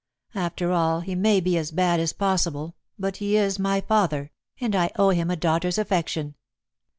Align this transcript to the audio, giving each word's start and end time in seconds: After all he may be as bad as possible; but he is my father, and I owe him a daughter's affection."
After 0.33 0.71
all 0.71 1.01
he 1.01 1.13
may 1.13 1.39
be 1.39 1.59
as 1.59 1.69
bad 1.69 1.99
as 1.99 2.11
possible; 2.11 2.75
but 2.97 3.17
he 3.17 3.37
is 3.37 3.59
my 3.59 3.81
father, 3.81 4.31
and 4.59 4.75
I 4.75 4.89
owe 4.95 5.09
him 5.11 5.29
a 5.29 5.35
daughter's 5.35 5.77
affection." 5.77 6.33